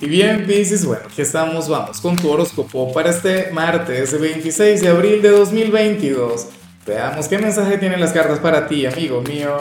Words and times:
Y 0.00 0.06
bien, 0.06 0.46
Pisces, 0.46 0.86
bueno, 0.86 1.02
aquí 1.10 1.22
estamos, 1.22 1.68
vamos 1.68 2.00
con 2.00 2.14
tu 2.14 2.30
horóscopo 2.30 2.92
para 2.92 3.10
este 3.10 3.50
martes 3.50 4.18
26 4.18 4.80
de 4.80 4.88
abril 4.88 5.20
de 5.20 5.30
2022. 5.30 6.46
Veamos 6.86 7.26
qué 7.26 7.36
mensaje 7.36 7.78
tienen 7.78 8.00
las 8.00 8.12
cartas 8.12 8.38
para 8.38 8.68
ti, 8.68 8.86
amigo 8.86 9.20
mío. 9.22 9.56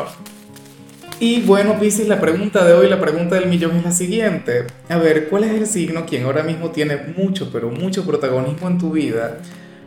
Y 1.19 1.41
bueno, 1.41 1.79
Pisces, 1.79 2.07
la 2.07 2.21
pregunta 2.21 2.63
de 2.63 2.73
hoy, 2.73 2.87
la 2.87 3.01
pregunta 3.01 3.33
del 3.33 3.49
millón 3.49 3.77
es 3.77 3.83
la 3.83 3.91
siguiente. 3.91 4.67
A 4.89 4.97
ver, 4.97 5.27
¿cuál 5.27 5.45
es 5.45 5.53
el 5.53 5.65
signo 5.65 6.05
quien 6.05 6.25
ahora 6.25 6.43
mismo 6.43 6.69
tiene 6.69 6.97
mucho, 7.17 7.49
pero 7.51 7.71
mucho 7.71 8.05
protagonismo 8.05 8.67
en 8.67 8.77
tu 8.77 8.91
vida? 8.91 9.39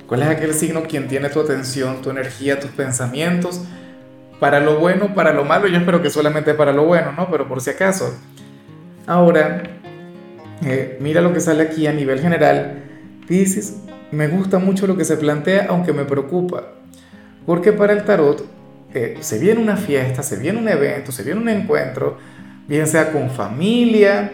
¿Cuál 0.08 0.22
es 0.22 0.28
aquel 0.28 0.52
signo 0.54 0.82
quien 0.82 1.06
tiene 1.06 1.28
tu 1.28 1.38
atención, 1.38 2.02
tu 2.02 2.10
energía, 2.10 2.58
tus 2.58 2.72
pensamientos? 2.72 3.60
Para 4.40 4.58
lo 4.58 4.80
bueno, 4.80 5.14
para 5.14 5.32
lo 5.32 5.44
malo, 5.44 5.68
yo 5.68 5.78
espero 5.78 6.02
que 6.02 6.10
solamente 6.10 6.54
para 6.54 6.72
lo 6.72 6.86
bueno, 6.86 7.12
¿no? 7.12 7.30
Pero 7.30 7.46
por 7.46 7.60
si 7.60 7.70
acaso. 7.70 8.12
Ahora, 9.06 9.79
eh, 10.64 10.98
mira 11.00 11.20
lo 11.20 11.32
que 11.32 11.40
sale 11.40 11.62
aquí 11.62 11.86
a 11.86 11.92
nivel 11.92 12.20
general. 12.20 12.84
Dices, 13.28 13.76
me 14.10 14.28
gusta 14.28 14.58
mucho 14.58 14.86
lo 14.86 14.96
que 14.96 15.04
se 15.04 15.16
plantea, 15.16 15.66
aunque 15.68 15.92
me 15.92 16.04
preocupa. 16.04 16.64
Porque 17.46 17.72
para 17.72 17.92
el 17.92 18.04
tarot 18.04 18.44
eh, 18.92 19.18
se 19.20 19.38
viene 19.38 19.60
una 19.60 19.76
fiesta, 19.76 20.22
se 20.22 20.36
viene 20.36 20.58
un 20.58 20.68
evento, 20.68 21.12
se 21.12 21.22
viene 21.22 21.40
un 21.40 21.48
encuentro, 21.48 22.18
bien 22.66 22.86
sea 22.86 23.12
con 23.12 23.30
familia, 23.30 24.32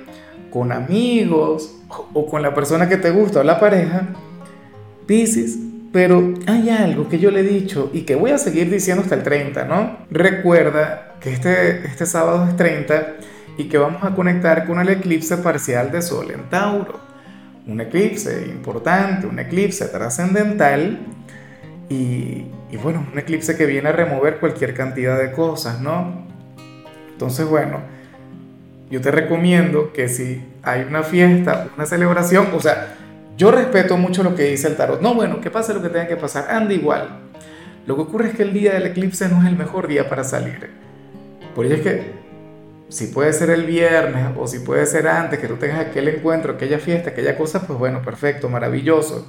con 0.50 0.72
amigos 0.72 1.76
o 2.12 2.26
con 2.26 2.42
la 2.42 2.54
persona 2.54 2.88
que 2.88 2.96
te 2.96 3.10
gusta 3.10 3.40
o 3.40 3.42
la 3.44 3.60
pareja. 3.60 4.08
Piscis, 5.06 5.58
pero 5.92 6.34
hay 6.46 6.70
algo 6.70 7.08
que 7.08 7.18
yo 7.18 7.30
le 7.30 7.40
he 7.40 7.44
dicho 7.44 7.90
y 7.92 8.02
que 8.02 8.16
voy 8.16 8.30
a 8.30 8.38
seguir 8.38 8.70
diciendo 8.70 9.02
hasta 9.02 9.14
el 9.14 9.22
30, 9.22 9.64
¿no? 9.64 9.98
Recuerda 10.10 11.14
que 11.20 11.32
este, 11.32 11.86
este 11.86 12.06
sábado 12.06 12.46
es 12.48 12.56
30 12.56 13.14
y 13.56 13.64
que 13.64 13.78
vamos 13.78 14.04
a 14.04 14.14
conectar 14.14 14.66
con 14.66 14.78
el 14.80 14.88
eclipse 14.88 15.38
parcial 15.38 15.90
de 15.90 16.02
Sol 16.02 16.30
en 16.30 16.48
Tauro. 16.48 17.00
Un 17.66 17.80
eclipse 17.80 18.46
importante, 18.46 19.26
un 19.26 19.38
eclipse 19.38 19.86
trascendental 19.86 20.98
y, 21.88 22.46
y, 22.70 22.76
bueno, 22.82 23.04
un 23.12 23.18
eclipse 23.18 23.56
que 23.56 23.66
viene 23.66 23.88
a 23.88 23.92
remover 23.92 24.38
cualquier 24.38 24.74
cantidad 24.74 25.18
de 25.18 25.32
cosas, 25.32 25.80
¿no? 25.80 26.26
Entonces, 27.12 27.46
bueno, 27.46 27.80
yo 28.90 29.00
te 29.00 29.10
recomiendo 29.10 29.92
que 29.92 30.08
si 30.08 30.44
hay 30.62 30.82
una 30.82 31.02
fiesta, 31.02 31.68
una 31.76 31.86
celebración, 31.86 32.48
o 32.54 32.60
sea, 32.60 32.94
yo 33.36 33.50
respeto 33.50 33.96
mucho 33.96 34.22
lo 34.22 34.34
que 34.34 34.44
dice 34.44 34.68
el 34.68 34.76
tarot. 34.76 35.00
No, 35.00 35.14
bueno, 35.14 35.40
que 35.40 35.50
pase 35.50 35.74
lo 35.74 35.82
que 35.82 35.88
tenga 35.88 36.06
que 36.06 36.16
pasar, 36.16 36.50
anda 36.50 36.72
igual. 36.72 37.20
Lo 37.86 37.96
que 37.96 38.02
ocurre 38.02 38.28
es 38.28 38.34
que 38.34 38.42
el 38.42 38.52
día 38.52 38.74
del 38.74 38.86
eclipse 38.86 39.28
no 39.28 39.42
es 39.42 39.48
el 39.48 39.56
mejor 39.56 39.88
día 39.88 40.08
para 40.08 40.24
salir. 40.24 40.70
Por 41.54 41.66
ello 41.66 41.76
es 41.76 41.80
que 41.82 42.25
si 42.88 43.08
puede 43.08 43.32
ser 43.32 43.50
el 43.50 43.64
viernes 43.64 44.28
o 44.38 44.46
si 44.46 44.60
puede 44.60 44.86
ser 44.86 45.08
antes, 45.08 45.38
que 45.38 45.48
tú 45.48 45.56
tengas 45.56 45.80
aquel 45.80 46.08
encuentro, 46.08 46.52
aquella 46.52 46.78
fiesta, 46.78 47.10
aquella 47.10 47.36
cosa, 47.36 47.66
pues 47.66 47.78
bueno, 47.78 48.02
perfecto, 48.02 48.48
maravilloso. 48.48 49.26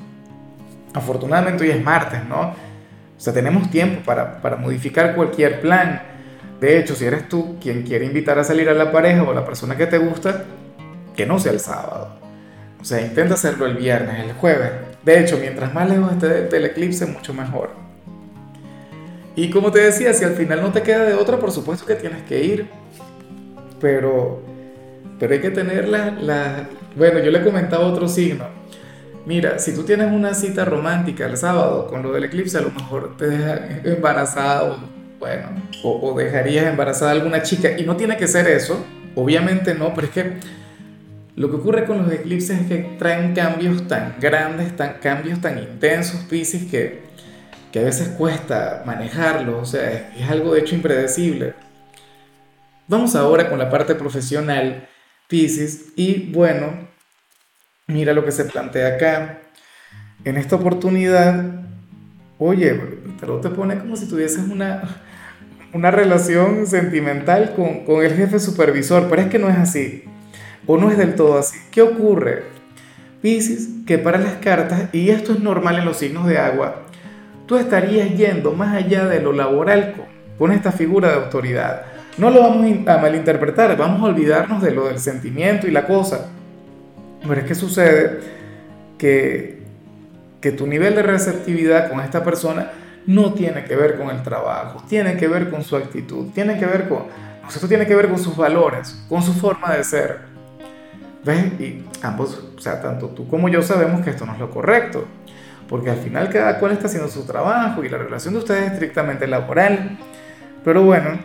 Afortunadamente 0.94 1.64
hoy 1.64 1.72
es 1.72 1.84
martes, 1.84 2.24
¿no? 2.26 2.42
O 2.42 3.20
sea, 3.20 3.34
tenemos 3.34 3.70
tiempo 3.72 4.04
para, 4.06 4.42
para 4.42 4.58
modificar 4.58 5.16
cualquier 5.16 5.60
plan. 5.60 6.02
De 6.62 6.78
hecho, 6.78 6.96
si 6.96 7.06
eres 7.06 7.28
tú 7.28 7.58
quien 7.60 7.84
quiere 7.84 8.06
invitar 8.06 8.38
a 8.38 8.44
salir 8.44 8.70
a 8.70 8.74
la 8.74 8.92
pareja 8.92 9.24
o 9.24 9.32
a 9.32 9.34
la 9.34 9.46
persona 9.46 9.76
que 9.76 9.88
te 9.88 9.98
gusta, 9.98 10.46
que 11.16 11.26
no 11.26 11.40
sea 11.40 11.52
el 11.52 11.60
sábado. 11.60 12.20
O 12.80 12.86
sea, 12.86 13.02
intenta 13.02 13.34
hacerlo 13.34 13.66
el 13.66 13.76
viernes, 13.76 14.24
el 14.24 14.34
jueves. 14.34 14.72
De 15.04 15.20
hecho, 15.20 15.38
mientras 15.40 15.74
más 15.74 15.90
lejos 15.90 16.12
esté 16.12 16.44
del 16.44 16.66
eclipse, 16.66 17.08
mucho 17.08 17.34
mejor. 17.34 17.72
Y 19.36 19.50
como 19.50 19.72
te 19.72 19.80
decía, 19.80 20.14
si 20.14 20.26
al 20.26 20.34
final 20.34 20.62
no 20.62 20.72
te 20.72 20.82
queda 20.84 21.04
de 21.04 21.14
otra, 21.14 21.38
por 21.38 21.52
supuesto 21.52 21.86
que 21.86 21.96
tienes 21.96 22.24
que 22.24 22.44
ir 22.44 22.70
pero, 23.80 24.42
pero 25.20 25.34
hay 25.34 25.42
que 25.42 25.52
tener 25.52 25.88
la, 25.88 26.68
Bueno, 26.96 27.20
yo 27.20 27.32
le 27.32 27.44
comentaba 27.44 27.86
otro 27.86 28.08
signo. 28.08 28.46
Mira, 29.26 29.60
si 29.60 29.74
tú 29.74 29.84
tienes 29.84 30.12
una 30.12 30.34
cita 30.34 30.64
romántica 30.64 31.26
el 31.26 31.36
sábado 31.36 31.88
con 31.88 32.02
lo 32.02 32.14
del 32.14 32.24
eclipse, 32.26 32.58
a 32.58 32.62
lo 32.62 32.72
mejor 32.72 33.18
te 33.18 33.28
deja 33.28 33.60
embarazado, 33.84 34.78
bueno, 35.20 35.48
o, 35.84 36.18
dejarías 36.18 36.68
embarazada 36.68 37.12
alguna 37.12 37.44
chica, 37.44 37.78
y 37.78 37.84
no 37.84 37.98
tiene 37.98 38.16
que 38.16 38.28
ser 38.28 38.48
eso, 38.48 38.86
obviamente 39.16 39.76
no, 39.76 39.94
pero 39.94 40.08
es 40.08 40.14
que 40.14 40.34
lo 41.36 41.50
que 41.50 41.58
ocurre 41.58 41.86
con 41.86 42.04
los 42.04 42.12
eclipses 42.12 42.62
es 42.62 42.68
que 42.68 42.96
traen 42.98 43.36
cambios 43.36 43.88
tan 43.88 44.16
grandes, 44.20 44.76
tan, 44.78 44.94
cambios 45.02 45.42
tan 45.42 45.60
intensos, 45.60 46.22
Pisces, 46.22 46.64
que, 46.72 47.02
que 47.72 47.80
a 47.80 47.84
veces 47.84 48.08
cuesta 48.18 48.84
manejarlos, 48.86 49.62
o 49.62 49.66
sea, 49.66 50.14
es 50.18 50.30
algo 50.30 50.54
de 50.54 50.62
hecho 50.62 50.74
impredecible. 50.74 51.67
Vamos 52.90 53.18
ahora 53.18 53.50
con 53.50 53.60
la 53.60 53.70
parte 53.70 53.96
profesional, 53.96 54.88
Pisces, 55.28 55.88
y 55.98 56.32
bueno, 56.32 56.88
mira 57.86 58.14
lo 58.14 58.24
que 58.24 58.32
se 58.32 58.46
plantea 58.46 58.96
acá. 58.96 59.42
En 60.24 60.38
esta 60.38 60.56
oportunidad, 60.56 61.66
oye, 62.40 62.82
pero 63.20 63.42
te 63.42 63.50
pone 63.50 63.78
como 63.78 63.98
si 63.98 64.08
tuvieses 64.08 64.48
una, 64.50 64.84
una 65.74 65.92
relación 65.92 66.66
sentimental 66.66 67.56
con, 67.58 67.84
con 67.84 68.06
el 68.06 68.16
jefe 68.16 68.40
supervisor, 68.40 69.10
pero 69.10 69.22
es 69.22 69.28
que 69.28 69.38
no 69.38 69.50
es 69.50 69.58
así, 69.58 70.06
o 70.66 70.78
no 70.78 70.90
es 70.90 70.98
del 70.98 71.16
todo 71.16 71.40
así. 71.40 71.60
¿Qué 71.72 71.82
ocurre? 71.82 72.44
Pisces, 73.22 73.68
que 73.86 73.98
para 73.98 74.18
las 74.18 74.36
cartas, 74.36 74.88
y 74.94 75.10
esto 75.10 75.34
es 75.34 75.42
normal 75.42 75.80
en 75.80 75.84
los 75.84 75.98
signos 75.98 76.26
de 76.26 76.38
agua, 76.38 76.84
tú 77.48 77.58
estarías 77.58 78.16
yendo 78.16 78.54
más 78.54 78.74
allá 78.74 79.08
de 79.08 79.20
lo 79.20 79.34
laboral 79.34 79.92
con, 79.92 80.06
con 80.38 80.52
esta 80.54 80.72
figura 80.72 81.10
de 81.10 81.16
autoridad 81.16 81.97
no 82.18 82.30
lo 82.30 82.42
vamos 82.42 82.88
a 82.88 82.98
malinterpretar, 82.98 83.78
vamos 83.78 84.02
a 84.02 84.06
olvidarnos 84.06 84.62
de 84.62 84.72
lo 84.72 84.88
del 84.88 85.00
sentimiento 85.00 85.68
y 85.68 85.72
la 85.72 85.86
cosa. 85.86 86.28
Pero 87.22 87.42
es 87.42 87.48
que 87.48 87.56
sucede 87.56 88.20
que, 88.98 89.64
que 90.42 90.52
tu 90.52 90.68
nivel 90.68 90.96
de 90.96 91.04
receptividad 91.04 91.90
con 91.90 92.00
esta 92.00 92.24
persona 92.24 92.72
no 93.06 93.34
tiene 93.34 93.64
que 93.64 93.76
ver 93.76 93.98
con 93.98 94.10
el 94.10 94.22
trabajo, 94.24 94.84
tiene 94.88 95.16
que 95.16 95.28
ver 95.28 95.50
con 95.50 95.64
su 95.64 95.76
actitud, 95.76 96.28
tiene 96.34 96.60
que 96.60 96.66
ver 96.66 96.90
con, 96.90 97.04
esto 97.48 97.68
tiene 97.68 97.86
que 97.86 97.96
ver 97.96 98.10
con 98.10 98.20
sus 98.20 98.36
valores, 98.36 99.02
con 99.08 99.22
su 99.22 99.34
forma 99.34 99.74
de 99.74 99.84
ser. 99.84 100.20
¿Ves? 101.24 101.60
Y 101.60 101.86
ambos, 102.02 102.44
o 102.56 102.60
sea, 102.60 102.82
tanto 102.82 103.08
tú 103.10 103.28
como 103.28 103.50
yo 103.50 103.62
sabemos 103.62 104.02
que 104.02 104.12
esto 104.12 104.26
no 104.26 104.34
es 104.34 104.40
lo 104.40 104.50
correcto, 104.50 105.06
porque 105.68 105.90
al 105.90 105.98
final 105.98 106.30
cada 106.30 106.60
cual 106.60 106.74
está 106.74 106.88
haciendo 106.88 107.10
su 107.10 107.26
trabajo 107.26 107.84
y 107.84 107.90
la 107.90 107.98
relación 107.98 108.34
de 108.34 108.40
ustedes 108.40 108.68
es 108.68 108.74
estrictamente 108.74 109.28
laboral. 109.28 109.98
Pero 110.64 110.84
bueno, 110.84 111.18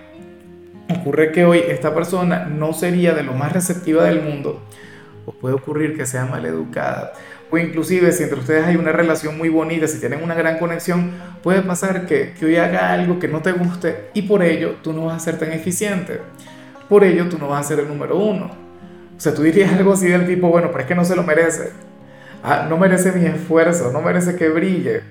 ocurre 0.88 1.32
que 1.32 1.44
hoy 1.44 1.62
esta 1.68 1.94
persona 1.94 2.46
no 2.46 2.72
sería 2.72 3.14
de 3.14 3.22
lo 3.22 3.32
más 3.32 3.52
receptiva 3.52 4.04
del 4.04 4.22
mundo, 4.22 4.62
o 5.26 5.32
puede 5.32 5.54
ocurrir 5.54 5.96
que 5.96 6.06
sea 6.06 6.26
mal 6.26 6.44
educada, 6.44 7.12
o 7.50 7.58
inclusive 7.58 8.12
si 8.12 8.22
entre 8.22 8.38
ustedes 8.38 8.64
hay 8.64 8.76
una 8.76 8.92
relación 8.92 9.36
muy 9.36 9.48
bonita, 9.48 9.86
si 9.86 10.00
tienen 10.00 10.22
una 10.22 10.34
gran 10.34 10.58
conexión, 10.58 11.12
puede 11.42 11.62
pasar 11.62 12.06
que, 12.06 12.32
que 12.32 12.46
hoy 12.46 12.56
haga 12.56 12.92
algo 12.92 13.18
que 13.18 13.28
no 13.28 13.42
te 13.42 13.52
guste 13.52 14.08
y 14.14 14.22
por 14.22 14.42
ello 14.42 14.76
tú 14.82 14.92
no 14.92 15.06
vas 15.06 15.16
a 15.16 15.20
ser 15.20 15.38
tan 15.38 15.52
eficiente, 15.52 16.20
por 16.88 17.04
ello 17.04 17.28
tú 17.28 17.38
no 17.38 17.48
vas 17.48 17.66
a 17.66 17.68
ser 17.68 17.80
el 17.80 17.88
número 17.88 18.16
uno. 18.16 18.50
O 19.16 19.20
sea, 19.20 19.34
tú 19.34 19.42
dirías 19.42 19.72
algo 19.72 19.92
así 19.92 20.08
del 20.08 20.26
tipo, 20.26 20.48
bueno, 20.48 20.68
pero 20.68 20.80
es 20.80 20.86
que 20.86 20.94
no 20.94 21.04
se 21.04 21.14
lo 21.14 21.22
merece. 21.22 21.70
Ah, 22.42 22.66
no 22.68 22.76
merece 22.76 23.12
mi 23.12 23.24
esfuerzo, 23.24 23.92
no 23.92 24.00
merece 24.00 24.34
que 24.34 24.48
brille. 24.48 25.02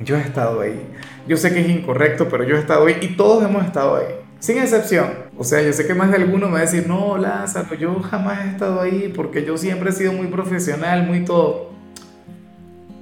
Yo 0.00 0.16
he 0.16 0.20
estado 0.20 0.60
ahí. 0.62 0.88
Yo 1.28 1.36
sé 1.36 1.52
que 1.52 1.60
es 1.60 1.68
incorrecto, 1.68 2.28
pero 2.28 2.42
yo 2.42 2.56
he 2.56 2.58
estado 2.58 2.86
ahí 2.86 2.96
y 3.00 3.08
todos 3.16 3.44
hemos 3.44 3.64
estado 3.64 3.96
ahí. 3.96 4.06
Sin 4.40 4.56
excepción. 4.56 5.10
O 5.36 5.44
sea, 5.44 5.60
yo 5.60 5.72
sé 5.72 5.86
que 5.86 5.94
más 5.94 6.10
de 6.10 6.16
alguno 6.16 6.46
me 6.46 6.54
va 6.54 6.58
a 6.60 6.62
decir, 6.62 6.86
no, 6.88 7.18
Lázaro, 7.18 7.74
yo 7.74 8.00
jamás 8.00 8.46
he 8.46 8.48
estado 8.48 8.80
ahí 8.80 9.12
porque 9.14 9.44
yo 9.44 9.58
siempre 9.58 9.90
he 9.90 9.92
sido 9.92 10.12
muy 10.12 10.28
profesional, 10.28 11.06
muy 11.06 11.26
todo. 11.26 11.70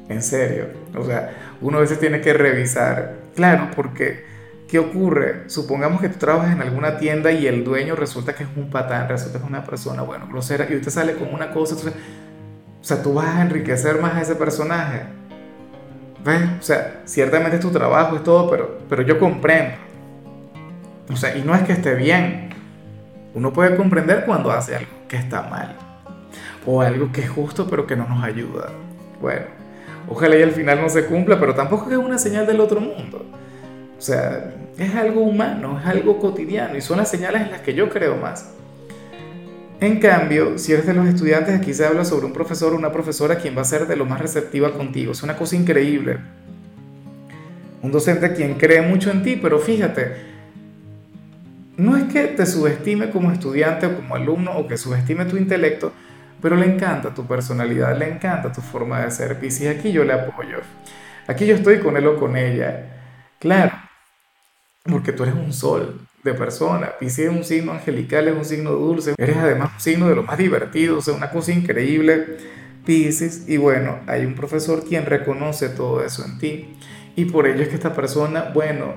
En 0.09 0.21
serio. 0.21 0.67
O 0.97 1.05
sea, 1.05 1.55
uno 1.61 1.79
a 1.79 1.81
veces 1.83 2.01
tiene 2.01 2.21
que 2.21 2.33
revisar. 2.33 3.15
Claro, 3.37 3.69
porque 3.77 4.25
¿qué 4.67 4.81
ocurre? 4.81 5.45
Supongamos 5.47 6.01
que 6.01 6.09
tú 6.09 6.19
trabajas 6.19 6.53
en 6.53 6.61
alguna 6.61 6.99
tienda 6.99 7.31
y 7.31 7.47
el 7.47 7.63
dueño 7.63 7.95
resulta 7.95 8.35
que 8.35 8.43
es 8.43 8.49
un 8.57 8.69
patán, 8.69 9.09
resulta 9.09 9.39
que 9.39 9.45
es 9.45 9.49
una 9.49 9.65
persona, 9.65 10.03
bueno, 10.03 10.27
grosera, 10.27 10.67
y 10.69 10.75
usted 10.75 10.91
sale 10.91 11.15
con 11.15 11.33
una 11.33 11.53
cosa, 11.53 11.77
entonces, 11.77 12.01
o 12.81 12.85
sea, 12.85 13.01
tú 13.01 13.15
vas 13.15 13.37
a 13.37 13.43
enriquecer 13.43 14.01
más 14.01 14.15
a 14.15 14.23
ese 14.23 14.35
personaje. 14.35 15.03
¿Ves? 16.25 16.43
O 16.59 16.63
sea, 16.63 17.03
ciertamente 17.05 17.57
es 17.59 17.63
tu 17.63 17.71
trabajo, 17.71 18.17
es 18.17 18.25
todo, 18.25 18.51
pero, 18.51 18.79
pero 18.89 19.03
yo 19.03 19.21
comprendo 19.21 19.88
o 21.11 21.17
sea, 21.17 21.37
y 21.37 21.43
no 21.43 21.55
es 21.55 21.63
que 21.63 21.73
esté 21.73 21.95
bien. 21.95 22.51
Uno 23.35 23.53
puede 23.53 23.77
comprender 23.77 24.25
cuando 24.25 24.51
hace 24.51 24.77
algo 24.77 24.91
que 25.09 25.17
está 25.17 25.43
mal. 25.43 25.77
O 26.67 26.83
algo 26.83 27.11
que 27.13 27.23
es 27.23 27.31
justo 27.31 27.67
pero 27.69 27.87
que 27.87 27.97
no 27.97 28.07
nos 28.07 28.23
ayuda. 28.23 28.71
Bueno, 29.21 29.47
ojalá 30.09 30.37
y 30.37 30.43
al 30.43 30.53
final 30.53 30.81
no 30.81 30.89
se 30.89 31.07
cumpla, 31.07 31.41
pero 31.41 31.55
tampoco 31.55 31.91
es 31.91 31.97
una 31.97 32.19
señal 32.19 32.47
del 32.47 32.61
otro 32.61 32.81
mundo. 32.81 33.25
O 33.97 34.01
sea, 34.01 34.55
es 34.79 34.95
algo 34.95 35.23
humano, 35.23 35.81
es 35.81 35.87
algo 35.87 36.19
cotidiano 36.19 36.77
y 36.77 36.81
son 36.81 36.99
las 36.99 37.11
señales 37.11 37.43
en 37.43 37.51
las 37.51 37.61
que 37.63 37.75
yo 37.75 37.89
creo 37.89 38.17
más. 38.17 38.51
En 39.81 40.01
cambio, 40.01 40.59
si 40.59 40.73
eres 40.73 40.87
de 40.87 40.95
los 40.95 41.07
estudiantes, 41.07 41.55
aquí 41.55 41.73
se 41.73 41.87
habla 41.87 42.05
sobre 42.05 42.27
un 42.27 42.33
profesor 42.33 42.73
o 42.73 42.77
una 42.77 42.91
profesora 42.91 43.39
quien 43.39 43.57
va 43.57 43.63
a 43.63 43.65
ser 43.65 43.87
de 43.87 43.97
lo 43.97 44.05
más 44.05 44.21
receptiva 44.21 44.73
contigo. 44.73 45.13
Es 45.13 45.23
una 45.23 45.37
cosa 45.37 45.55
increíble. 45.55 46.19
Un 47.81 47.93
docente 47.93 48.33
quien 48.33 48.55
cree 48.55 48.83
mucho 48.83 49.11
en 49.11 49.23
ti, 49.23 49.39
pero 49.41 49.61
fíjate, 49.61 50.28
no 51.79 51.97
es 51.97 52.13
que 52.13 52.25
te 52.25 52.45
subestime 52.45 53.11
como 53.11 53.31
estudiante 53.31 53.87
o 53.87 53.97
como 53.97 54.17
alumno 54.17 54.51
o 54.53 54.67
que 54.67 54.77
subestime 54.77 55.25
tu 55.25 55.37
intelecto, 55.37 55.93
pero 56.43 56.57
le 56.57 56.67
encanta 56.67 57.15
tu 57.15 57.25
personalidad, 57.25 57.97
le 57.97 58.09
encanta 58.09 58.53
tu 58.53 58.61
forma 58.61 59.01
de 59.01 59.11
ser, 59.13 59.39
Piscis. 59.39 59.69
Aquí 59.69 59.93
yo 59.93 60.05
le 60.05 60.13
apoyo. 60.13 60.59
Aquí 61.29 61.47
yo 61.47 61.55
estoy 61.55 61.79
con 61.79 61.97
él 61.97 62.07
o 62.09 62.19
con 62.19 62.37
ella. 62.37 62.99
Claro, 63.39 63.73
porque 64.85 65.13
tú 65.13 65.23
eres 65.23 65.37
un 65.37 65.53
sol 65.53 66.01
de 66.25 66.35
persona. 66.35 66.91
Piscis 66.99 67.27
es 67.27 67.31
un 67.31 67.45
signo 67.45 67.73
angelical, 67.73 68.27
es 68.27 68.35
un 68.35 68.45
signo 68.45 68.73
dulce. 68.73 69.15
Eres 69.17 69.37
además 69.37 69.71
un 69.75 69.81
signo 69.81 70.09
de 70.09 70.17
lo 70.17 70.25
más 70.25 70.37
divertido, 70.37 70.99
o 70.99 71.01
sea, 71.01 71.15
una 71.15 71.31
cosa 71.31 71.53
increíble. 71.53 72.39
Piscis, 72.85 73.49
y 73.49 73.57
bueno, 73.57 74.01
hay 74.09 74.25
un 74.25 74.35
profesor 74.35 74.85
quien 74.85 75.07
reconoce 75.07 75.69
todo 75.69 76.05
eso 76.05 76.25
en 76.25 76.39
ti. 76.39 76.77
Y 77.15 77.27
por 77.27 77.47
ello 77.47 77.63
es 77.63 77.69
que 77.69 77.77
esta 77.77 77.95
persona, 77.95 78.51
bueno, 78.53 78.95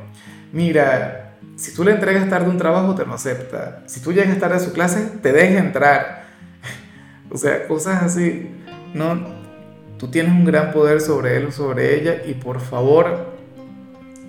mira, 0.52 1.31
si 1.56 1.74
tú 1.74 1.84
le 1.84 1.92
entregas 1.92 2.28
tarde 2.30 2.50
un 2.50 2.58
trabajo, 2.58 2.96
te 2.96 3.06
lo 3.06 3.14
acepta. 3.14 3.84
Si 3.86 4.02
tú 4.02 4.12
llegas 4.12 4.40
tarde 4.40 4.56
a 4.56 4.60
su 4.60 4.74
clase, 4.74 5.12
te 5.22 5.32
deja 5.32 5.60
entrar. 5.60 6.24
o 7.30 7.38
sea, 7.38 7.68
cosas 7.68 8.02
así. 8.04 8.50
No, 8.94 9.20
tú 9.98 10.10
tienes 10.10 10.32
un 10.32 10.44
gran 10.44 10.72
poder 10.72 11.02
sobre 11.02 11.38
él 11.38 11.46
o 11.46 11.52
sobre 11.52 11.96
ella 12.00 12.24
y 12.26 12.34
por 12.34 12.60
favor, 12.60 13.36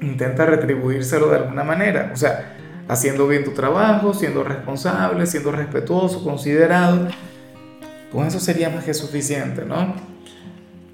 intenta 0.03 0.45
retribuírselo 0.45 1.31
de 1.31 1.37
alguna 1.37 1.65
manera. 1.65 2.11
O 2.13 2.17
sea, 2.17 2.57
haciendo 2.89 3.27
bien 3.27 3.45
tu 3.45 3.53
trabajo, 3.53 4.13
siendo 4.13 4.45
responsable, 4.45 5.27
siendo 5.27 5.53
respetuoso, 5.53 6.23
considerado. 6.23 7.09
Con 8.11 8.27
eso 8.27 8.39
sería 8.39 8.69
más 8.69 8.85
que 8.85 8.93
suficiente, 8.93 9.65
¿no? 9.65 9.95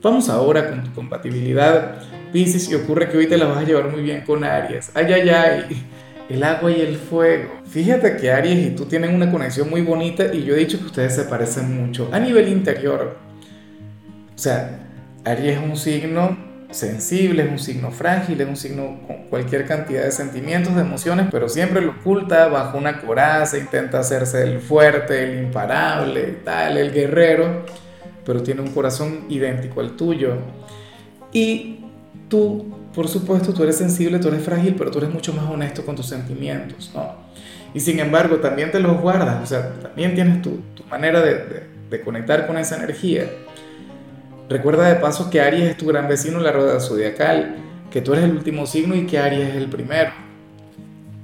Vamos 0.00 0.29
ahora 0.29 0.71
con 0.71 0.85
tu 0.85 0.94
compatibilidad, 0.94 1.97
Pisces, 2.32 2.71
y 2.71 2.76
ocurre 2.76 3.09
que 3.09 3.17
hoy 3.17 3.26
te 3.26 3.37
la 3.37 3.47
vas 3.47 3.59
a 3.59 3.64
llevar 3.64 3.91
muy 3.91 4.03
bien 4.03 4.21
con 4.25 4.44
Aries. 4.44 4.93
Ay, 4.94 5.12
ay, 5.12 5.29
ay, 5.29 5.87
el 6.29 6.43
agua 6.43 6.71
y 6.71 6.81
el 6.81 6.97
fuego. 6.97 7.51
Fíjate 7.65 8.17
que 8.17 8.31
Aries 8.31 8.67
y 8.67 8.71
tú 8.71 8.85
tienen 8.85 9.15
una 9.15 9.31
conexión 9.31 9.71
muy 9.71 9.81
bonita 9.81 10.33
y 10.33 10.45
yo 10.45 10.55
he 10.55 10.59
dicho 10.59 10.79
que 10.79 10.87
ustedes 10.87 11.15
se 11.15 11.25
parecen 11.25 11.75
mucho 11.75 12.09
a 12.13 12.19
nivel 12.19 12.49
interior. 12.49 13.17
O 14.35 14.39
sea, 14.39 14.87
Aries 15.25 15.57
es 15.57 15.63
un 15.63 15.77
signo 15.77 16.49
sensible, 16.71 17.45
es 17.45 17.51
un 17.51 17.59
signo 17.59 17.91
frágil, 17.91 18.41
es 18.41 18.49
un 18.49 18.57
signo 18.57 19.01
con 19.07 19.25
cualquier 19.29 19.67
cantidad 19.67 20.03
de 20.03 20.13
sentimientos, 20.13 20.75
de 20.75 20.83
emociones, 20.83 21.27
pero 21.31 21.49
siempre 21.49 21.81
lo 21.81 21.93
oculta 21.93 22.49
bajo 22.49 22.77
una 22.77 23.01
coraza, 23.01 23.57
intenta 23.59 24.01
hacerse 24.01 24.43
el 24.43 24.61
fuerte, 24.61 25.25
el 25.25 25.45
imparable, 25.45 26.41
tal, 26.45 26.77
el 26.77 26.93
guerrero, 26.93 27.65
pero 28.25 28.43
tiene 28.43 28.61
un 28.61 28.71
corazón 28.73 29.25
idéntico 29.31 29.81
al 29.81 29.97
tuyo. 29.97 30.35
Y 31.33 31.85
tú, 32.29 32.67
por 32.99 33.06
supuesto, 33.06 33.55
tú 33.55 33.62
eres 33.62 33.77
sensible, 33.77 34.19
tú 34.19 34.27
eres 34.27 34.43
frágil, 34.43 34.75
pero 34.77 34.91
tú 34.91 34.99
eres 34.99 35.15
mucho 35.15 35.33
más 35.33 35.49
honesto 35.49 35.87
con 35.87 35.95
tus 35.95 36.06
sentimientos, 36.06 36.91
¿no? 36.93 37.15
Y 37.73 37.79
sin 37.79 38.00
embargo, 38.00 38.39
también 38.39 38.73
te 38.73 38.81
los 38.81 39.00
guardas, 39.00 39.41
o 39.41 39.47
sea, 39.47 39.73
también 39.75 40.17
tienes 40.17 40.43
tu, 40.43 40.62
tu 40.75 40.83
manera 40.91 41.21
de, 41.21 41.35
de, 41.35 41.67
de 41.91 42.00
conectar 42.00 42.49
con 42.49 42.59
esa 42.59 42.75
energía. 42.75 43.31
Recuerda 44.49 44.89
de 44.89 44.97
paso 44.97 45.31
que 45.31 45.41
Aries 45.41 45.71
es 45.71 45.77
tu 45.77 45.87
gran 45.87 46.09
vecino 46.09 46.39
en 46.39 46.43
la 46.43 46.50
rueda 46.50 46.81
zodiacal, 46.81 47.55
que 47.89 48.00
tú 48.00 48.15
eres 48.15 48.25
el 48.25 48.33
último 48.33 48.67
signo 48.67 48.97
y 48.97 49.06
que 49.06 49.17
Aries 49.21 49.50
es 49.50 49.55
el 49.55 49.69
primero. 49.69 50.11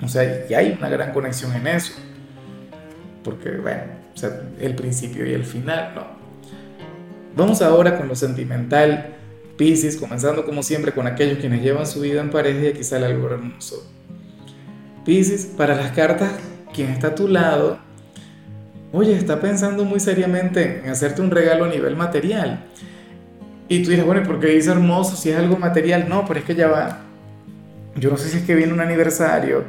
O 0.00 0.06
sea, 0.06 0.46
y 0.48 0.54
hay 0.54 0.76
una 0.78 0.88
gran 0.88 1.12
conexión 1.12 1.56
en 1.56 1.66
eso. 1.66 1.94
Porque, 3.24 3.50
bueno, 3.50 3.82
o 4.14 4.16
sea, 4.16 4.30
el 4.60 4.76
principio 4.76 5.26
y 5.26 5.32
el 5.32 5.44
final, 5.44 5.90
¿no? 5.96 6.04
Vamos 7.34 7.62
ahora 7.62 7.96
con 7.96 8.06
lo 8.06 8.14
sentimental, 8.14 9.16
Pisces, 9.56 9.96
comenzando 9.96 10.44
como 10.44 10.62
siempre 10.62 10.92
con 10.92 11.06
aquellos 11.06 11.38
quienes 11.38 11.62
llevan 11.62 11.86
su 11.86 12.00
vida 12.00 12.20
en 12.20 12.30
pareja 12.30 12.60
y 12.60 12.66
aquí 12.68 12.84
sale 12.84 13.06
algo 13.06 13.28
hermoso. 13.28 13.88
Pisces, 15.04 15.46
para 15.46 15.74
las 15.76 15.92
cartas, 15.92 16.32
quien 16.72 16.90
está 16.90 17.08
a 17.08 17.14
tu 17.14 17.28
lado, 17.28 17.78
oye, 18.92 19.16
está 19.16 19.40
pensando 19.40 19.84
muy 19.84 20.00
seriamente 20.00 20.82
en 20.84 20.90
hacerte 20.90 21.22
un 21.22 21.30
regalo 21.30 21.64
a 21.64 21.68
nivel 21.68 21.94
material 21.96 22.64
y 23.68 23.82
tú 23.82 23.90
dices, 23.90 24.04
bueno, 24.04 24.22
¿y 24.22 24.24
por 24.24 24.40
qué 24.40 24.48
dice 24.48 24.70
hermoso 24.70 25.16
si 25.16 25.30
es 25.30 25.38
algo 25.38 25.56
material? 25.56 26.06
No, 26.08 26.24
pero 26.26 26.40
es 26.40 26.46
que 26.46 26.54
ya 26.54 26.68
va. 26.68 26.98
Yo 27.96 28.10
no 28.10 28.16
sé 28.16 28.28
si 28.28 28.38
es 28.38 28.44
que 28.44 28.54
viene 28.54 28.72
un 28.72 28.80
aniversario, 28.80 29.64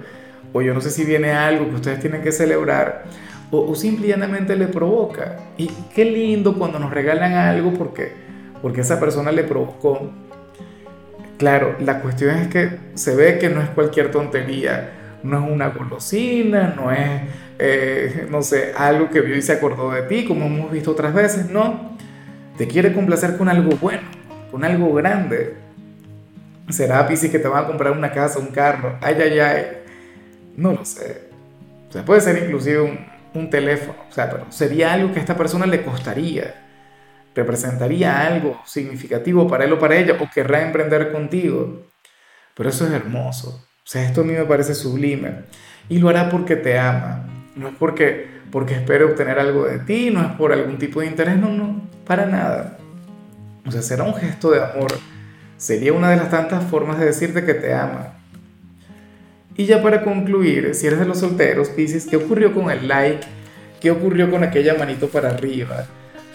o 0.51 0.61
yo 0.61 0.73
no 0.73 0.81
sé 0.81 0.91
si 0.91 1.05
viene 1.05 1.31
algo 1.31 1.69
que 1.69 1.75
ustedes 1.75 1.99
tienen 1.99 2.21
que 2.21 2.31
celebrar, 2.31 3.05
o, 3.51 3.59
o 3.59 3.75
simplemente 3.75 4.55
le 4.55 4.67
provoca. 4.67 5.37
Y 5.57 5.67
qué 5.93 6.03
lindo 6.05 6.57
cuando 6.57 6.77
nos 6.77 6.91
regalan 6.91 7.33
algo 7.33 7.73
porque, 7.73 8.11
porque 8.65 8.81
esa 8.81 8.99
persona 8.99 9.31
le 9.31 9.43
provocó. 9.43 10.09
Claro, 11.37 11.75
la 11.81 12.01
cuestión 12.01 12.35
es 12.35 12.47
que 12.47 12.79
se 12.95 13.15
ve 13.15 13.37
que 13.37 13.47
no 13.47 13.61
es 13.61 13.69
cualquier 13.69 14.09
tontería, 14.09 15.19
no 15.21 15.37
es 15.37 15.51
una 15.51 15.67
golosina, 15.67 16.73
no 16.75 16.91
es, 16.91 17.21
eh, 17.59 18.25
no 18.27 18.41
sé, 18.41 18.73
algo 18.75 19.11
que 19.11 19.21
vio 19.21 19.35
y 19.35 19.43
se 19.43 19.53
acordó 19.53 19.91
de 19.91 20.01
ti, 20.01 20.25
como 20.25 20.47
hemos 20.47 20.71
visto 20.71 20.89
otras 20.89 21.13
veces, 21.13 21.51
no 21.51 21.95
te 22.57 22.67
quiere 22.67 22.91
complacer 22.91 23.37
con 23.37 23.49
algo 23.49 23.69
bueno, 23.79 24.01
con 24.49 24.63
algo 24.63 24.91
grande. 24.95 25.57
¿Será 26.69 27.07
Pisces 27.07 27.29
que 27.29 27.37
te 27.37 27.47
va 27.47 27.59
a 27.59 27.67
comprar 27.67 27.91
una 27.91 28.11
casa, 28.11 28.39
un 28.39 28.47
carro? 28.47 28.97
Ay, 28.99 29.15
ay, 29.21 29.39
ay. 29.41 29.65
No 30.57 30.71
lo 30.71 30.83
sé. 30.83 31.29
O 31.89 31.91
sea, 31.91 32.03
puede 32.03 32.19
ser 32.19 32.43
inclusive 32.43 32.81
un, 32.81 32.97
un 33.35 33.47
teléfono. 33.47 33.99
O 34.09 34.11
sea, 34.11 34.27
pero 34.27 34.51
sería 34.51 34.91
algo 34.91 35.13
que 35.13 35.19
a 35.19 35.21
esta 35.21 35.37
persona 35.37 35.67
le 35.67 35.83
costaría. 35.83 36.64
Representaría 37.35 38.25
algo 38.25 38.61
significativo 38.65 39.47
para 39.47 39.65
él 39.65 39.73
o 39.73 39.79
para 39.79 39.97
ella 39.97 40.17
o 40.19 40.29
querrá 40.33 40.61
emprender 40.61 41.11
contigo. 41.11 41.83
Pero 42.55 42.69
eso 42.69 42.87
es 42.87 42.93
hermoso. 42.93 43.61
O 43.77 43.87
sea, 43.87 44.03
esto 44.03 44.21
a 44.21 44.23
mí 44.23 44.33
me 44.33 44.45
parece 44.45 44.73
sublime. 44.73 45.43
Y 45.89 45.99
lo 45.99 46.09
hará 46.09 46.29
porque 46.29 46.55
te 46.55 46.79
ama. 46.79 47.27
No 47.55 47.67
es 47.67 47.75
porque 47.77 48.35
porque 48.55 48.73
espere 48.73 49.03
obtener 49.03 49.37
algo 49.37 49.65
de 49.65 49.79
ti, 49.79 50.11
no 50.11 50.21
es 50.21 50.31
por 50.37 50.53
algún 50.53 50.77
tipo 50.77 51.01
de 51.01 51.07
interés, 51.07 51.35
no, 51.35 51.49
no, 51.49 51.89
para 52.05 52.25
nada. 52.25 52.77
O 53.65 53.71
sea, 53.71 53.81
será 53.81 54.03
un 54.03 54.13
gesto 54.13 54.49
de 54.49 54.63
amor. 54.63 54.93
Sería 55.57 55.91
una 55.91 56.09
de 56.09 56.15
las 56.15 56.29
tantas 56.29 56.63
formas 56.63 56.97
de 56.97 57.05
decirte 57.05 57.43
que 57.43 57.53
te 57.53 57.73
ama. 57.73 58.13
Y 59.57 59.65
ya 59.65 59.81
para 59.81 60.03
concluir, 60.03 60.73
si 60.73 60.87
eres 60.87 60.99
de 60.99 61.05
los 61.05 61.19
solteros, 61.19 61.67
Pisces, 61.67 62.05
¿qué 62.05 62.15
ocurrió 62.15 62.53
con 62.53 62.71
el 62.71 62.87
like? 62.87 63.27
¿Qué 63.81 63.91
ocurrió 63.91 64.31
con 64.31 64.43
aquella 64.43 64.75
manito 64.75 65.09
para 65.09 65.31
arriba? 65.31 65.85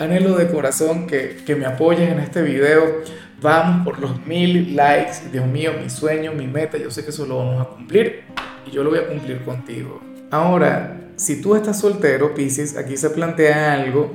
Anhelo 0.00 0.38
de 0.38 0.48
corazón 0.48 1.06
que, 1.06 1.36
que 1.44 1.54
me 1.54 1.66
apoyes 1.66 2.10
en 2.10 2.20
este 2.20 2.40
video. 2.40 3.02
Vamos 3.42 3.84
por 3.84 3.98
los 3.98 4.26
mil 4.26 4.74
likes. 4.74 5.28
Dios 5.30 5.46
mío, 5.46 5.72
mi 5.78 5.90
sueño, 5.90 6.32
mi 6.32 6.46
meta. 6.46 6.78
Yo 6.78 6.90
sé 6.90 7.04
que 7.04 7.10
eso 7.10 7.26
lo 7.26 7.36
vamos 7.36 7.60
a 7.60 7.68
cumplir 7.68 8.22
y 8.66 8.70
yo 8.70 8.82
lo 8.82 8.88
voy 8.88 9.00
a 9.00 9.06
cumplir 9.06 9.42
contigo. 9.44 10.00
Ahora, 10.30 10.96
si 11.16 11.42
tú 11.42 11.54
estás 11.54 11.80
soltero, 11.80 12.32
Pisces, 12.32 12.78
aquí 12.78 12.96
se 12.96 13.10
plantea 13.10 13.74
algo 13.74 14.12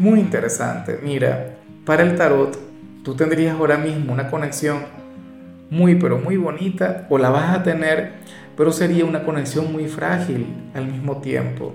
muy 0.00 0.18
interesante. 0.18 0.98
Mira, 1.00 1.54
para 1.86 2.02
el 2.02 2.16
tarot, 2.16 2.58
tú 3.04 3.14
tendrías 3.14 3.54
ahora 3.54 3.76
mismo 3.76 4.12
una 4.12 4.28
conexión 4.28 4.80
muy, 5.70 5.94
pero 5.94 6.18
muy 6.18 6.36
bonita, 6.36 7.06
o 7.08 7.16
la 7.16 7.30
vas 7.30 7.56
a 7.56 7.62
tener, 7.62 8.14
pero 8.56 8.72
sería 8.72 9.04
una 9.04 9.22
conexión 9.22 9.70
muy 9.70 9.86
frágil 9.86 10.48
al 10.74 10.88
mismo 10.88 11.18
tiempo. 11.18 11.74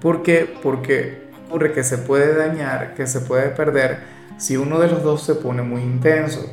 ¿Por 0.00 0.22
qué? 0.22 0.48
Porque 0.62 1.29
ocurre 1.50 1.72
que 1.72 1.82
se 1.82 1.98
puede 1.98 2.36
dañar, 2.36 2.94
que 2.94 3.08
se 3.08 3.20
puede 3.20 3.48
perder 3.48 3.98
si 4.38 4.56
uno 4.56 4.78
de 4.78 4.88
los 4.88 5.02
dos 5.02 5.24
se 5.24 5.34
pone 5.34 5.62
muy 5.62 5.82
intenso. 5.82 6.48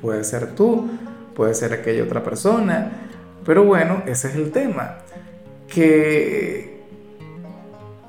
Puede 0.00 0.24
ser 0.24 0.56
tú, 0.56 0.90
puede 1.36 1.54
ser 1.54 1.72
aquella 1.72 2.02
otra 2.02 2.24
persona, 2.24 2.90
pero 3.46 3.64
bueno, 3.64 4.02
ese 4.06 4.28
es 4.28 4.34
el 4.34 4.50
tema 4.50 4.96
que, 5.68 6.82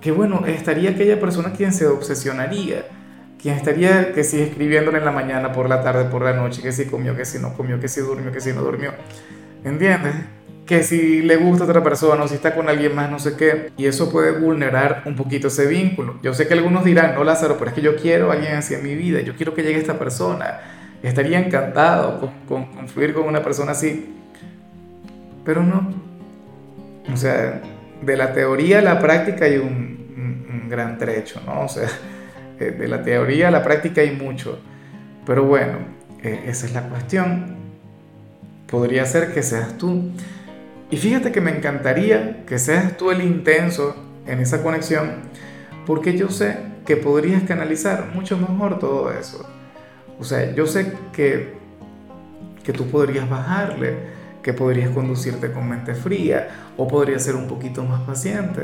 que 0.02 0.12
bueno, 0.12 0.44
estaría 0.48 0.90
aquella 0.90 1.20
persona 1.20 1.54
quien 1.54 1.72
se 1.72 1.86
obsesionaría, 1.86 2.86
quien 3.40 3.56
estaría 3.56 4.12
que 4.12 4.24
si 4.24 4.42
escribiéndole 4.42 4.98
en 4.98 5.06
la 5.06 5.12
mañana, 5.12 5.54
por 5.54 5.70
la 5.70 5.84
tarde, 5.84 6.06
por 6.06 6.24
la 6.24 6.34
noche, 6.34 6.64
que 6.64 6.72
si 6.72 6.86
comió, 6.86 7.16
que 7.16 7.26
si 7.26 7.38
no 7.38 7.54
comió, 7.54 7.80
que 7.80 7.88
si 7.88 8.02
durmió, 8.02 8.32
que 8.32 8.42
si 8.42 8.54
no 8.54 8.62
durmió. 8.62 8.92
¿Entiendes? 9.64 10.16
Que 10.66 10.84
si 10.84 11.22
le 11.22 11.36
gusta 11.36 11.66
a 11.66 11.68
otra 11.68 11.84
persona 11.84 12.24
o 12.24 12.28
si 12.28 12.36
está 12.36 12.56
con 12.56 12.70
alguien 12.70 12.96
más, 12.96 13.12
no 13.12 13.20
sé 13.20 13.36
qué. 13.36 13.72
Y 13.78 13.86
eso 13.86 14.12
puede 14.12 14.32
vulnerar 14.32 15.04
un 15.06 15.16
poquito 15.16 15.48
ese 15.48 15.68
vínculo. 15.68 16.20
Yo 16.24 16.34
sé 16.34 16.48
que 16.48 16.54
algunos 16.54 16.86
dirán, 16.86 17.16
no 17.16 17.24
Lázaro, 17.24 17.58
pero 17.58 17.70
es 17.70 17.76
que 17.76 17.82
yo 17.82 17.96
quiero 17.96 18.32
a 18.32 18.36
alguien 18.36 18.56
así 18.56 18.74
en 18.74 18.84
mi 18.84 18.96
vida, 18.96 19.22
yo 19.22 19.36
quiero 19.36 19.54
que 19.54 19.64
llegue 19.64 19.80
esta 19.80 20.00
persona. 20.00 20.62
Estaría 21.02 21.40
encantado 21.40 22.20
con, 22.20 22.32
con, 22.48 22.66
con 22.74 22.88
fluir 22.88 23.14
con 23.14 23.24
una 23.24 23.44
persona 23.44 23.74
así. 23.74 24.14
Pero 25.44 25.62
no, 25.64 25.92
o 27.12 27.18
sea, 27.18 27.62
de 28.02 28.18
la 28.18 28.34
teoría 28.34 28.80
a 28.80 28.82
la 28.82 29.00
práctica 29.00 29.46
hay 29.46 29.58
un, 29.58 30.14
un, 30.18 30.70
gran 30.70 30.98
trecho, 30.98 31.42
¿no? 31.46 31.64
O 31.66 31.68
sea, 31.68 31.88
de 32.58 32.88
la 32.88 33.04
teoría 33.04 33.50
a 33.50 33.52
la 33.52 33.64
práctica 33.64 34.02
hay 34.02 34.16
mucho. 34.16 34.60
Pero 35.26 35.44
bueno, 35.44 35.80
eh, 36.24 36.46
esa 36.48 36.66
es 36.66 36.74
la 36.74 36.84
cuestión. 36.84 37.56
Podría 38.68 39.06
ser 39.06 39.34
que 39.34 39.44
seas 39.44 39.78
tú. 39.78 40.12
Y 40.94 40.98
fíjate 40.98 41.32
que 41.32 41.42
me 41.42 41.50
encantaría 41.50 42.46
que 42.46 42.60
seas 42.60 42.96
tú 42.98 43.10
el 43.10 43.24
intenso 43.24 43.96
en 44.28 44.40
esa 44.40 44.62
conexión, 44.62 45.24
porque 45.88 46.16
yo 46.16 46.30
sé 46.30 46.56
que 46.86 46.98
podrías 46.98 47.42
canalizar 47.42 48.12
mucho 48.14 48.38
mejor 48.38 48.78
todo 48.78 49.12
eso. 49.12 49.44
O 50.20 50.24
sea, 50.24 50.54
yo 50.54 50.68
sé 50.68 50.94
que, 51.12 51.56
que 52.64 52.74
tú 52.74 52.86
podrías 52.92 53.28
bajarle, 53.28 53.96
que 54.44 54.54
podrías 54.54 54.92
conducirte 54.92 55.52
con 55.52 55.68
mente 55.68 55.96
fría 55.96 56.70
o 56.78 56.88
podrías 56.88 57.24
ser 57.24 57.38
un 57.38 57.48
poquito 57.48 57.84
más 57.84 58.02
paciente. 58.02 58.62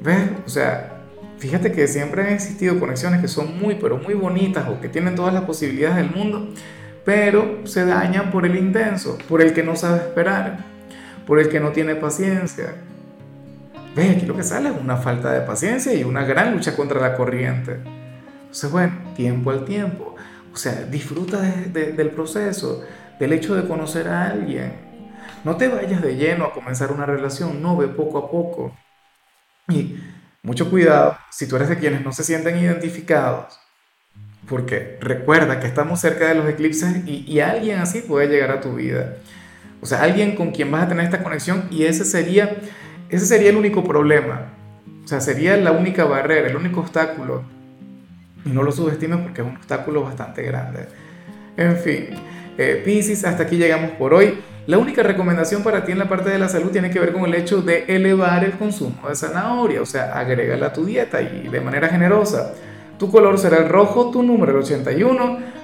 ¿Ves? 0.00 0.30
O 0.46 0.48
sea, 0.48 1.00
fíjate 1.38 1.72
que 1.72 1.88
siempre 1.88 2.22
han 2.22 2.32
existido 2.34 2.78
conexiones 2.78 3.20
que 3.20 3.26
son 3.26 3.58
muy, 3.58 3.74
pero 3.74 3.98
muy 3.98 4.14
bonitas 4.14 4.68
o 4.68 4.80
que 4.80 4.88
tienen 4.88 5.16
todas 5.16 5.34
las 5.34 5.42
posibilidades 5.42 5.96
del 5.96 6.12
mundo, 6.12 6.50
pero 7.04 7.66
se 7.66 7.84
dañan 7.84 8.30
por 8.30 8.46
el 8.46 8.54
intenso, 8.54 9.18
por 9.28 9.42
el 9.42 9.52
que 9.52 9.64
no 9.64 9.74
sabe 9.74 9.96
esperar, 9.96 10.70
por 11.26 11.38
el 11.38 11.48
que 11.48 11.60
no 11.60 11.70
tiene 11.72 11.94
paciencia. 11.94 12.74
Ve, 13.94 14.10
aquí 14.10 14.26
lo 14.26 14.36
que 14.36 14.42
sale 14.42 14.70
es 14.70 14.76
una 14.80 14.96
falta 14.96 15.32
de 15.32 15.42
paciencia 15.42 15.92
y 15.92 16.04
una 16.04 16.24
gran 16.24 16.52
lucha 16.52 16.74
contra 16.74 17.00
la 17.00 17.14
corriente. 17.14 17.80
Entonces, 18.42 18.70
bueno, 18.70 18.92
tiempo 19.14 19.50
al 19.50 19.64
tiempo. 19.64 20.16
O 20.52 20.56
sea, 20.56 20.84
disfruta 20.84 21.40
del 21.40 22.10
proceso, 22.10 22.84
del 23.18 23.32
hecho 23.32 23.54
de 23.54 23.66
conocer 23.66 24.08
a 24.08 24.26
alguien. 24.26 24.72
No 25.44 25.56
te 25.56 25.68
vayas 25.68 26.02
de 26.02 26.16
lleno 26.16 26.44
a 26.44 26.52
comenzar 26.52 26.92
una 26.92 27.06
relación, 27.06 27.62
no, 27.62 27.76
ve 27.76 27.88
poco 27.88 28.18
a 28.18 28.30
poco. 28.30 28.76
Y 29.68 29.98
mucho 30.42 30.70
cuidado 30.70 31.16
si 31.30 31.46
tú 31.48 31.56
eres 31.56 31.68
de 31.68 31.78
quienes 31.78 32.02
no 32.02 32.12
se 32.12 32.24
sienten 32.24 32.58
identificados, 32.58 33.58
porque 34.48 34.98
recuerda 35.00 35.60
que 35.60 35.66
estamos 35.66 36.00
cerca 36.00 36.28
de 36.28 36.34
los 36.34 36.48
eclipses 36.48 37.06
y, 37.06 37.24
y 37.26 37.40
alguien 37.40 37.78
así 37.78 38.00
puede 38.00 38.28
llegar 38.28 38.50
a 38.50 38.60
tu 38.60 38.74
vida. 38.74 39.16
O 39.82 39.86
sea, 39.86 40.02
alguien 40.02 40.36
con 40.36 40.52
quien 40.52 40.70
vas 40.70 40.84
a 40.84 40.88
tener 40.88 41.04
esta 41.04 41.22
conexión 41.22 41.64
y 41.70 41.82
ese 41.84 42.04
sería, 42.04 42.56
ese 43.10 43.26
sería 43.26 43.50
el 43.50 43.56
único 43.56 43.82
problema. 43.82 44.46
O 45.04 45.08
sea, 45.08 45.20
sería 45.20 45.56
la 45.56 45.72
única 45.72 46.04
barrera, 46.04 46.48
el 46.48 46.56
único 46.56 46.80
obstáculo. 46.80 47.42
Y 48.44 48.50
no 48.50 48.62
lo 48.62 48.70
subestimes 48.70 49.18
porque 49.18 49.42
es 49.42 49.46
un 49.46 49.56
obstáculo 49.56 50.02
bastante 50.04 50.42
grande. 50.42 50.86
En 51.56 51.76
fin, 51.76 52.10
eh, 52.56 52.80
Pisces, 52.84 53.24
hasta 53.24 53.42
aquí 53.42 53.56
llegamos 53.56 53.90
por 53.92 54.14
hoy. 54.14 54.38
La 54.68 54.78
única 54.78 55.02
recomendación 55.02 55.64
para 55.64 55.84
ti 55.84 55.90
en 55.90 55.98
la 55.98 56.08
parte 56.08 56.30
de 56.30 56.38
la 56.38 56.48
salud 56.48 56.70
tiene 56.70 56.88
que 56.90 57.00
ver 57.00 57.12
con 57.12 57.24
el 57.24 57.34
hecho 57.34 57.60
de 57.62 57.84
elevar 57.88 58.44
el 58.44 58.52
consumo 58.52 59.08
de 59.08 59.16
zanahoria, 59.16 59.82
o 59.82 59.86
sea, 59.86 60.16
agrégala 60.16 60.66
a 60.66 60.72
tu 60.72 60.84
dieta 60.84 61.20
y 61.20 61.48
de 61.48 61.60
manera 61.60 61.88
generosa. 61.88 62.54
Tu 62.96 63.10
color 63.10 63.36
será 63.36 63.56
el 63.56 63.68
rojo, 63.68 64.12
tu 64.12 64.22
número 64.22 64.52
el 64.52 64.58
81. 64.58 65.51